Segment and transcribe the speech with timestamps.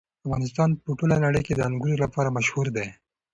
[0.25, 2.87] افغانستان په ټوله نړۍ کې د انګور لپاره مشهور دی.